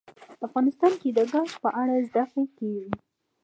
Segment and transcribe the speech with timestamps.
[0.47, 2.91] افغانستان کې د ګاز په اړه زده کړه کېږي.